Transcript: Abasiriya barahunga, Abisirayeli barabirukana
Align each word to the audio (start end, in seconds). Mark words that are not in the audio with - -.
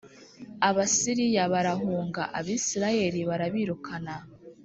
Abasiriya 0.69 1.43
barahunga, 1.53 2.21
Abisirayeli 2.39 3.19
barabirukana 3.29 4.15